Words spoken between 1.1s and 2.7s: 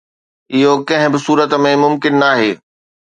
به صورت ۾ ممڪن ناهي